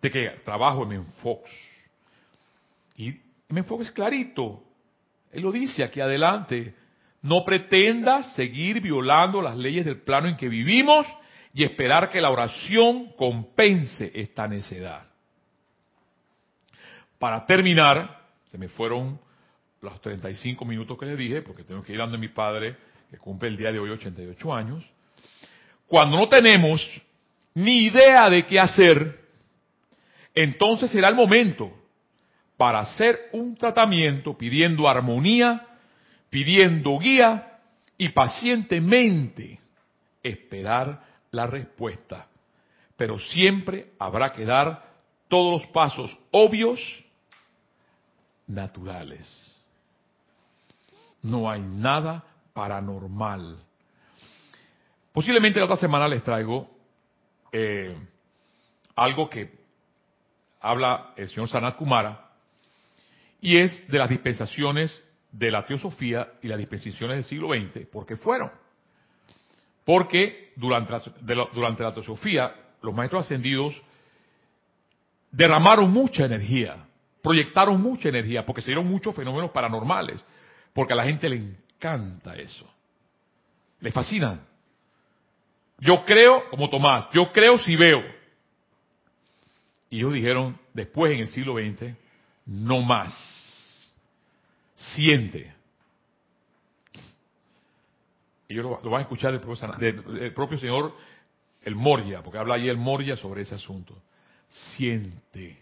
[0.00, 1.50] de que trabajo en Menfox.
[2.96, 3.14] Y
[3.48, 4.62] Menfox es clarito,
[5.32, 6.74] él lo dice aquí adelante,
[7.22, 11.06] no pretendas seguir violando las leyes del plano en que vivimos
[11.54, 15.06] y esperar que la oración compense esta necedad.
[17.16, 19.20] Para terminar, se me fueron
[19.80, 22.76] los 35 minutos que les dije, porque tengo que ir dando a mi padre,
[23.08, 24.84] que cumple el día de hoy 88 años.
[25.86, 26.84] Cuando no tenemos
[27.54, 29.20] ni idea de qué hacer,
[30.34, 31.72] entonces será el momento
[32.56, 35.68] para hacer un tratamiento pidiendo armonía,
[36.30, 37.60] pidiendo guía
[37.96, 39.60] y pacientemente
[40.20, 42.26] esperar la respuesta.
[42.96, 44.82] Pero siempre habrá que dar
[45.28, 46.80] todos los pasos obvios,
[48.46, 49.26] naturales.
[51.22, 52.22] No hay nada
[52.52, 53.58] paranormal.
[55.12, 56.68] Posiblemente la otra semana les traigo
[57.50, 57.96] eh,
[58.96, 59.64] algo que
[60.60, 62.30] habla el señor Sanat Kumara,
[63.40, 68.16] y es de las dispensaciones de la teosofía y las dispensaciones del siglo XX, porque
[68.16, 68.50] fueron.
[69.84, 73.80] Porque durante la, durante la teosofía, los maestros ascendidos
[75.30, 76.76] derramaron mucha energía,
[77.22, 80.24] proyectaron mucha energía, porque se dieron muchos fenómenos paranormales,
[80.72, 82.68] porque a la gente le encanta eso.
[83.80, 84.40] Le fascina.
[85.78, 88.02] Yo creo, como Tomás, yo creo si veo.
[89.90, 91.94] Y ellos dijeron, después en el siglo XX,
[92.46, 93.12] no más.
[94.74, 95.52] Siente.
[98.54, 100.94] Ellos lo, van a escuchar del propio, del propio señor
[101.62, 104.00] el Moria, porque habla ahí el Moria sobre ese asunto.
[104.48, 105.58] Siente.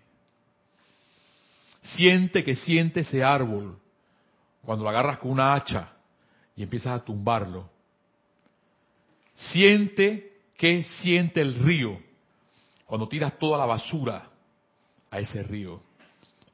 [1.80, 3.78] Siente que siente ese árbol
[4.62, 5.92] cuando lo agarras con una hacha
[6.54, 7.70] y empiezas a tumbarlo.
[9.34, 11.98] Siente que siente el río
[12.84, 14.28] cuando tiras toda la basura
[15.10, 15.82] a ese río,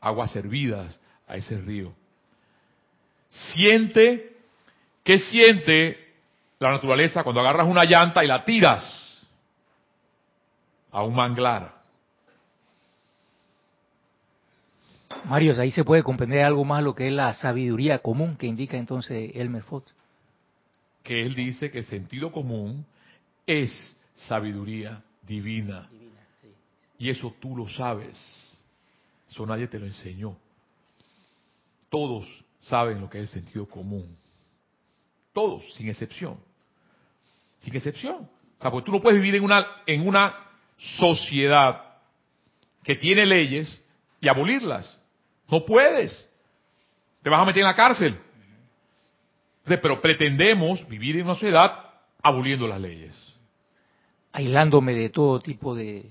[0.00, 1.92] aguas hervidas a ese río.
[3.28, 4.36] Siente
[5.02, 6.07] que siente
[6.58, 9.26] la naturaleza cuando agarras una llanta y la tiras
[10.90, 11.78] a un manglar.
[15.24, 18.76] Mario, ahí se puede comprender algo más lo que es la sabiduría común que indica
[18.76, 19.92] entonces Elmer Fox.
[21.02, 22.84] Que él dice que sentido común
[23.46, 25.88] es sabiduría divina.
[26.98, 28.58] Y eso tú lo sabes.
[29.28, 30.36] Eso nadie te lo enseñó.
[31.88, 32.26] Todos
[32.60, 34.16] saben lo que es el sentido común.
[35.32, 36.47] Todos, sin excepción.
[37.58, 38.28] Sin excepción.
[38.58, 40.34] O sea, porque tú no puedes vivir en una, en una
[40.76, 41.84] sociedad
[42.82, 43.82] que tiene leyes
[44.20, 44.98] y abolirlas.
[45.48, 46.28] No puedes.
[47.22, 48.18] Te vas a meter en la cárcel.
[49.64, 51.84] Pero pretendemos vivir en una sociedad
[52.22, 53.14] aboliendo las leyes.
[54.32, 56.10] Aislándome de todo tipo de...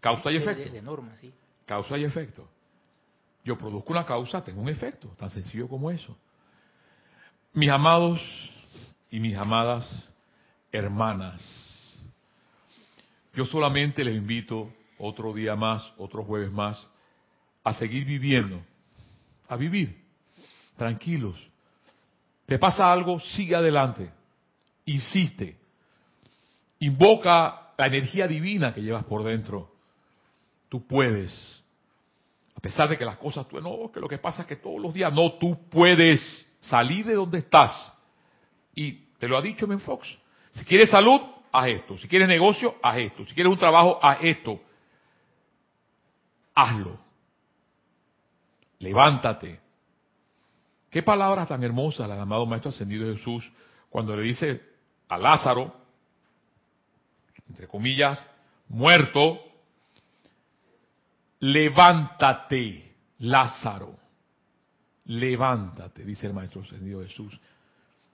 [0.00, 0.72] Causa y efecto.
[0.72, 1.32] De, normas, sí.
[1.66, 2.48] Causa y efecto.
[3.44, 6.16] Yo produzco una causa, tengo un efecto, tan sencillo como eso.
[7.52, 8.20] Mis amados
[9.10, 10.08] y mis amadas
[10.72, 11.42] hermanas,
[13.34, 16.86] yo solamente les invito otro día más, otro jueves más,
[17.62, 18.60] a seguir viviendo,
[19.48, 20.04] a vivir,
[20.76, 21.36] tranquilos.
[22.46, 24.10] Te pasa algo, sigue adelante,
[24.86, 25.56] insiste,
[26.80, 29.72] invoca la energía divina que llevas por dentro.
[30.68, 31.62] Tú puedes,
[32.56, 34.80] a pesar de que las cosas, tú, no, que lo que pasa es que todos
[34.80, 37.92] los días, no, tú puedes salir de donde estás.
[38.78, 40.16] Y te lo ha dicho Ben Fox.
[40.52, 41.20] Si quieres salud,
[41.52, 41.98] haz esto.
[41.98, 43.26] Si quieres negocio, haz esto.
[43.26, 44.60] Si quieres un trabajo, haz esto.
[46.54, 47.08] Hazlo
[48.78, 49.60] levántate.
[50.90, 53.50] Qué palabras tan hermosas las amado Maestro Ascendido Jesús
[53.90, 54.62] cuando le dice
[55.08, 55.74] a Lázaro,
[57.48, 58.26] entre comillas,
[58.68, 59.38] muerto,
[61.40, 63.96] levántate, Lázaro,
[65.06, 67.38] levántate, dice el Maestro Ascendido Jesús.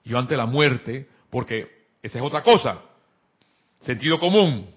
[0.05, 2.81] Yo ante la muerte, porque esa es otra cosa,
[3.81, 4.69] sentido común,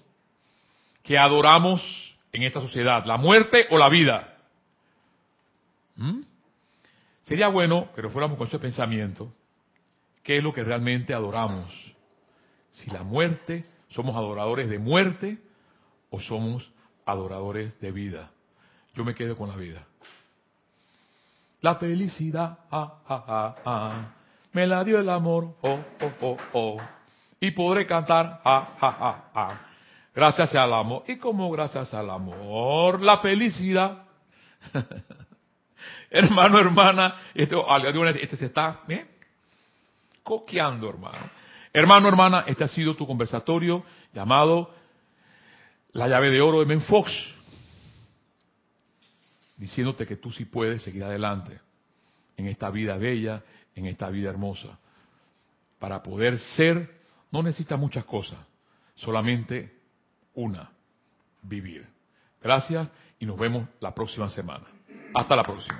[1.03, 4.37] que adoramos en esta sociedad, la muerte o la vida.
[5.97, 6.23] ¿Mm?
[7.23, 9.33] Sería bueno que nos fuéramos con ese pensamiento.
[10.23, 11.73] ¿Qué es lo que realmente adoramos?
[12.71, 15.39] Si la muerte, somos adoradores de muerte
[16.11, 16.71] o somos
[17.05, 18.31] adoradores de vida.
[18.95, 19.87] Yo me quedo con la vida.
[21.61, 24.15] La felicidad, ah, ah, ah,
[24.53, 26.77] me la dio el amor, oh, oh, oh, oh.
[27.41, 29.61] Y podré cantar, ah, ah, ah, ah.
[30.15, 31.05] Gracias al amor.
[31.07, 33.01] ¿Y como gracias al amor?
[33.01, 34.03] La felicidad.
[36.11, 37.55] Hermano, hermana, este,
[38.23, 39.07] este se está ¿eh?
[40.23, 41.31] coqueando, hermano.
[41.73, 44.75] Hermano, hermana, este ha sido tu conversatorio llamado
[45.93, 47.13] La llave de oro de Menfox,
[49.57, 51.61] diciéndote que tú sí puedes seguir adelante
[52.37, 53.43] en esta vida bella,
[53.79, 54.79] en esta vida hermosa.
[55.79, 56.99] Para poder ser,
[57.31, 58.39] no necesitas muchas cosas,
[58.95, 59.73] solamente
[60.35, 60.71] una,
[61.43, 61.87] vivir.
[62.43, 64.67] Gracias y nos vemos la próxima semana.
[65.15, 65.77] Hasta la próxima.